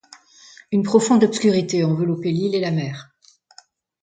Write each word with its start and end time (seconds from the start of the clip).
Une 0.71 0.81
profonde 0.81 1.23
obscurité 1.23 1.83
enveloppait 1.83 2.31
l’île 2.31 2.55
et 2.55 2.59
la 2.59 2.71
mer. 2.71 3.11